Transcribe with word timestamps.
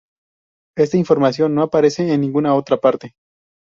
Esta 0.75 0.97
información 0.97 1.53
no 1.53 1.61
aparece 1.61 2.11
en 2.11 2.21
ninguna 2.21 2.55
otra 2.55 2.79
fuente. 2.79 3.13